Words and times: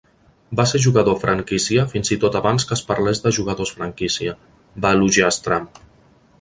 "Va 0.59 0.63
ser 0.69 0.79
jugador 0.85 1.19
franquícia 1.23 1.83
fins 1.91 2.11
i 2.15 2.17
tot 2.25 2.39
abans 2.41 2.67
que 2.71 2.75
es 2.79 2.83
parlés 2.89 3.23
de 3.27 3.35
jugadors 3.41 3.77
franquícia", 3.79 4.37
va 4.87 4.97
elogiar 4.99 5.33
Stram. 5.41 5.73